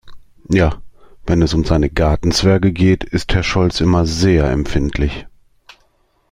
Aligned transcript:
Ja, 0.49 0.81
wenn 1.27 1.43
es 1.43 1.53
um 1.53 1.63
seine 1.63 1.91
Gartenzwerge 1.91 2.71
geht, 2.71 3.03
ist 3.03 3.35
Herr 3.35 3.43
Scholz 3.43 3.81
immer 3.81 4.07
sehr 4.07 4.49
empfindlich. 4.49 5.27